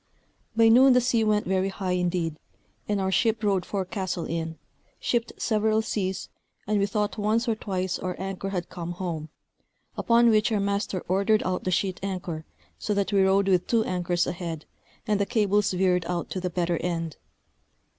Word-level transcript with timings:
By 0.55 0.67
noon 0.69 0.93
the 0.93 0.99
sea 0.99 1.23
went 1.23 1.45
very 1.45 1.69
high 1.69 1.91
indeed, 1.91 2.39
and 2.89 2.99
our 2.99 3.11
ship 3.11 3.43
rode 3.43 3.67
forecastle 3.67 4.25
in, 4.25 4.57
shipped 4.99 5.31
several 5.37 5.83
seas, 5.83 6.27
and 6.65 6.79
we 6.79 6.87
thought 6.87 7.19
once 7.19 7.47
or 7.47 7.53
twice 7.53 7.99
our 7.99 8.15
anchor 8.19 8.49
had 8.49 8.67
come 8.67 8.93
home; 8.93 9.29
upon 9.95 10.31
which 10.31 10.51
our 10.51 10.59
master 10.59 11.03
ordered 11.07 11.43
out 11.43 11.65
the 11.65 11.69
sheet 11.71 11.99
anchor, 12.01 12.45
so 12.79 12.95
that 12.95 13.13
we 13.13 13.21
rode 13.21 13.47
with 13.47 13.67
two 13.67 13.83
anchors 13.83 14.25
ahead, 14.25 14.65
and 15.05 15.19
the 15.19 15.25
cables 15.27 15.71
veered 15.71 16.05
out 16.07 16.31
to 16.31 16.39
the 16.41 16.49
better 16.49 16.77
end. 16.77 17.17